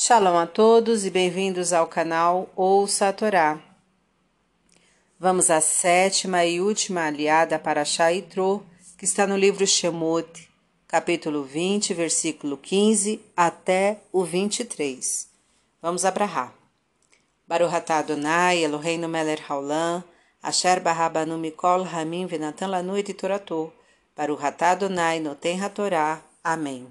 [0.00, 3.58] Shalom a todos e bem-vindos ao canal Ouça a Torá.
[5.18, 8.64] Vamos à sétima e última aliada para Shaitro,
[8.96, 10.48] que está no livro Shemot,
[10.86, 15.28] capítulo 20, versículo 15 até o 23.
[15.82, 16.54] Vamos abrahar.
[17.44, 20.04] Baruch atah Adonai, Eloheinu melech haolam,
[20.40, 23.72] asher barabanu mikol hamim venatan lanu et toratou,
[24.16, 26.22] Baruch atah Adonai noten hatorá.
[26.44, 26.86] Amém.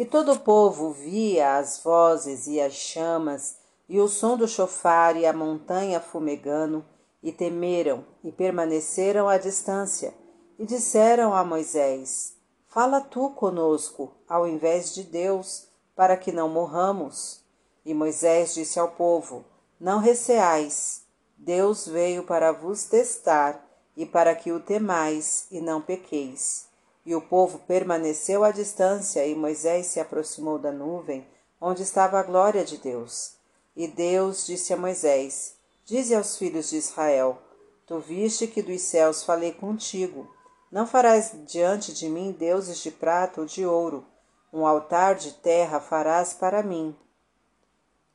[0.00, 5.14] E todo o povo via as vozes e as chamas, e o som do chofar
[5.14, 6.82] e a montanha fumegando,
[7.22, 10.14] e temeram e permaneceram à distância,
[10.58, 12.34] e disseram a Moisés:
[12.66, 17.44] Fala tu conosco, ao invés de Deus, para que não morramos.
[17.84, 19.44] E Moisés disse ao povo:
[19.78, 21.02] Não receais,
[21.36, 23.62] Deus veio para vos testar,
[23.94, 26.69] e para que o temais e não pequeis.
[27.10, 31.26] E o povo permaneceu à distância, e Moisés se aproximou da nuvem,
[31.60, 33.34] onde estava a glória de Deus.
[33.74, 37.36] E Deus disse a Moisés: Dize aos filhos de Israel:
[37.84, 40.32] Tu viste que dos céus falei contigo.
[40.70, 44.06] Não farás diante de mim deuses de prata ou de ouro.
[44.52, 46.94] Um altar de terra farás para mim.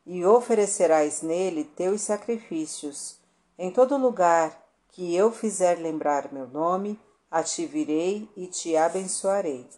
[0.05, 3.19] E oferecerás nele teus sacrifícios.
[3.59, 6.97] Em todo lugar que eu fizer lembrar meu nome,
[7.35, 9.69] a ti virei e te abençoarei.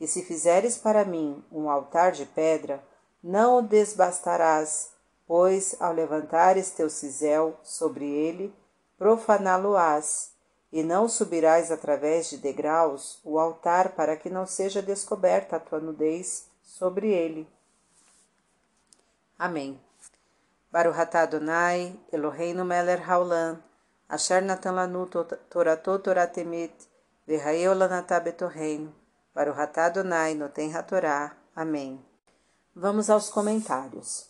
[0.00, 2.82] E se fizeres para mim um altar de pedra,
[3.22, 4.88] não o desbastarás,
[5.26, 8.54] pois ao levantares teu cisel sobre ele,
[8.96, 10.30] profaná-lo-ás,
[10.72, 15.80] e não subirás através de degraus o altar para que não seja descoberta a tua
[15.80, 17.46] nudez sobre ele.
[19.38, 19.78] Amém.
[20.72, 23.62] Baruch atah Adonai, Eloheinu melech haolam,
[24.08, 25.06] asher natan lanu
[25.50, 26.93] toratot toratemet,
[27.26, 28.94] Verraeu lanatá betorreino,
[29.32, 31.34] para o ratá Adonai noten ratorá.
[31.56, 32.04] Amém.
[32.76, 34.26] Vamos aos comentários.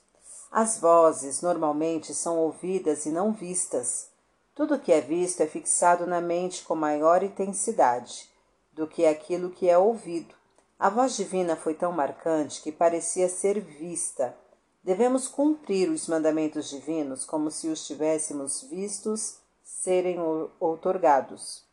[0.49, 4.11] As vozes normalmente são ouvidas e não vistas.
[4.55, 8.31] Tudo que é visto é fixado na mente com maior intensidade
[8.73, 10.33] do que aquilo que é ouvido.
[10.79, 14.37] A voz divina foi tão marcante que parecia ser vista.
[14.85, 20.19] Devemos cumprir os mandamentos divinos como se os tivéssemos vistos serem
[20.61, 21.65] outorgados.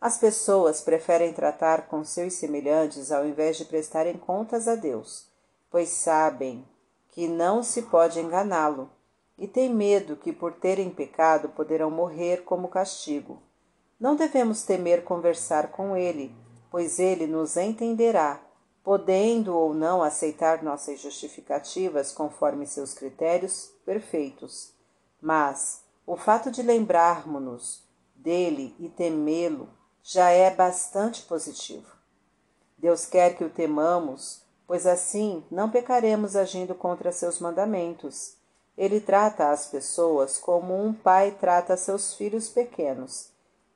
[0.00, 5.26] As pessoas preferem tratar com seus semelhantes ao invés de prestarem contas a Deus,
[5.68, 6.64] pois sabem
[7.10, 8.88] que não se pode enganá-lo
[9.36, 13.42] e têm medo que, por terem pecado, poderão morrer como castigo.
[13.98, 16.32] Não devemos temer conversar com ele,
[16.70, 18.40] pois ele nos entenderá,
[18.84, 24.72] podendo ou não aceitar nossas justificativas conforme seus critérios perfeitos.
[25.20, 27.82] Mas o fato de lembrarmos-nos
[28.14, 29.68] dele e temê-lo
[30.10, 31.94] já é bastante positivo.
[32.78, 38.32] Deus quer que o temamos, pois assim não pecaremos agindo contra seus mandamentos.
[38.74, 43.28] Ele trata as pessoas como um pai trata seus filhos pequenos.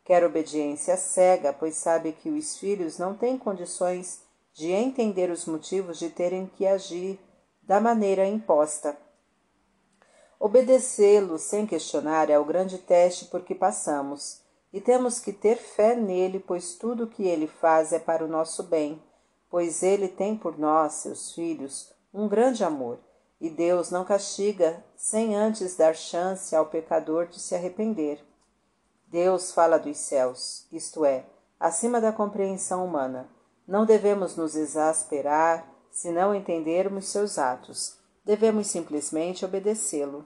[0.06, 4.22] Quer obediência cega, pois sabe que os filhos não têm condições
[4.54, 7.20] de entender os motivos de terem que agir
[7.62, 8.96] da maneira imposta.
[10.40, 14.41] Obedecê-lo sem questionar é o grande teste por que passamos
[14.72, 18.28] e temos que ter fé nele, pois tudo o que ele faz é para o
[18.28, 19.02] nosso bem,
[19.50, 22.98] pois ele tem por nós, seus filhos, um grande amor,
[23.40, 28.24] e Deus não castiga sem antes dar chance ao pecador de se arrepender.
[29.08, 31.26] Deus fala dos céus, isto é,
[31.60, 33.28] acima da compreensão humana.
[33.66, 37.98] Não devemos nos exasperar se não entendermos seus atos.
[38.24, 40.24] Devemos simplesmente obedecê-lo.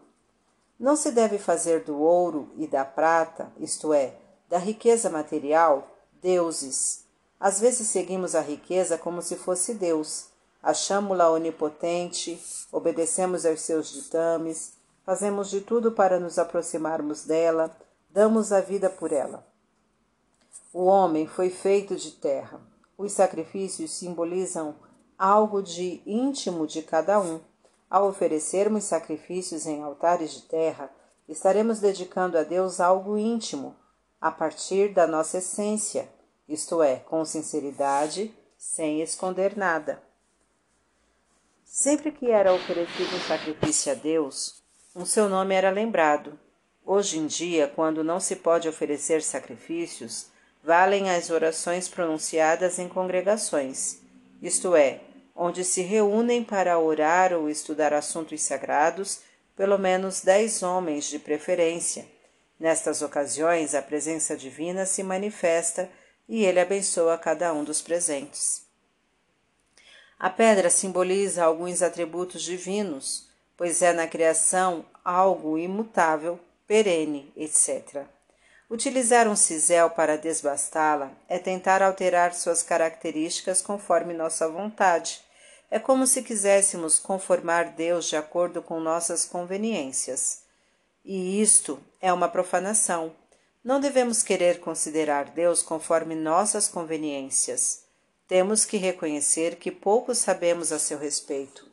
[0.78, 4.14] Não se deve fazer do ouro e da prata, isto é,
[4.48, 5.88] da riqueza material,
[6.22, 7.04] deuses.
[7.38, 10.28] Às vezes seguimos a riqueza como se fosse Deus.
[10.62, 12.42] Achamos-la onipotente,
[12.72, 14.72] obedecemos aos seus ditames,
[15.04, 17.76] fazemos de tudo para nos aproximarmos dela,
[18.10, 19.46] damos a vida por ela.
[20.72, 22.60] O homem foi feito de terra.
[22.98, 24.74] Os sacrifícios simbolizam
[25.18, 27.40] algo de íntimo de cada um.
[27.88, 30.90] Ao oferecermos sacrifícios em altares de terra,
[31.28, 33.76] estaremos dedicando a Deus algo íntimo,
[34.20, 36.08] a partir da nossa essência,
[36.48, 40.02] isto é, com sinceridade, sem esconder nada.
[41.64, 44.62] Sempre que era oferecido um sacrifício a Deus,
[44.94, 46.38] um seu nome era lembrado.
[46.84, 50.28] Hoje em dia, quando não se pode oferecer sacrifícios,
[50.62, 53.98] valem as orações pronunciadas em congregações,
[54.40, 55.00] isto é,
[55.34, 59.20] onde se reúnem para orar ou estudar assuntos sagrados
[59.54, 62.15] pelo menos dez homens de preferência
[62.58, 65.90] Nestas ocasiões, a presença divina se manifesta
[66.28, 68.62] e ele abençoa cada um dos presentes.
[70.18, 78.06] A pedra simboliza alguns atributos divinos, pois é na criação algo imutável, perene, etc.
[78.68, 85.20] Utilizar um cisel para desbastá-la é tentar alterar suas características conforme nossa vontade.
[85.70, 90.45] É como se quiséssemos conformar Deus de acordo com nossas conveniências.
[91.08, 93.14] E isto é uma profanação.
[93.62, 97.84] Não devemos querer considerar Deus conforme nossas conveniências.
[98.26, 101.64] Temos que reconhecer que pouco sabemos a seu respeito.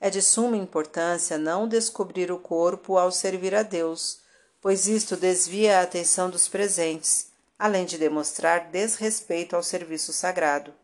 [0.00, 4.18] É de suma importância não descobrir o corpo ao servir a Deus,
[4.60, 10.74] pois isto desvia a atenção dos presentes, além de demonstrar desrespeito ao serviço sagrado.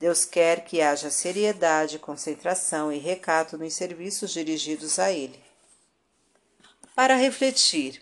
[0.00, 5.44] Deus quer que haja seriedade, concentração e recato nos serviços dirigidos a Ele.
[6.96, 8.00] Para refletir,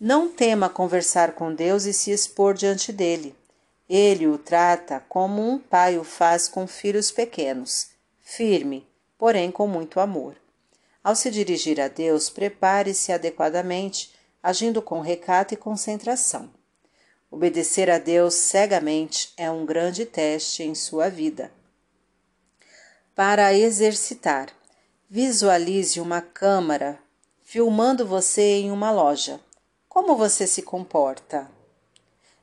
[0.00, 3.36] não tema conversar com Deus e se expor diante dele.
[3.88, 8.84] Ele o trata como um pai o faz com filhos pequenos, firme,
[9.16, 10.34] porém com muito amor.
[11.04, 14.12] Ao se dirigir a Deus, prepare-se adequadamente,
[14.42, 16.50] agindo com recato e concentração.
[17.30, 21.52] Obedecer a Deus cegamente é um grande teste em sua vida.
[23.14, 24.48] Para exercitar,
[25.08, 27.03] visualize uma câmara
[27.54, 29.38] filmando você em uma loja.
[29.88, 31.48] Como você se comporta?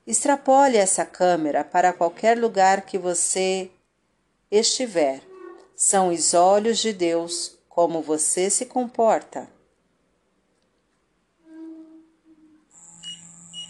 [0.08, 3.69] Extrapole essa câmera para qualquer lugar que você
[4.50, 5.22] estiver.
[5.75, 9.50] São os olhos de Deus como você se comporta.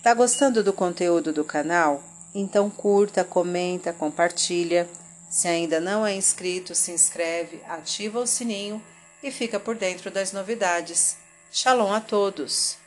[0.04, 2.04] Tá gostando do conteúdo do canal?
[2.36, 4.88] Então curta, comenta, compartilha.
[5.28, 8.80] Se ainda não é inscrito, se inscreve, ativa o sininho
[9.24, 11.20] e fica por dentro das novidades.
[11.54, 12.81] Shalom a todos!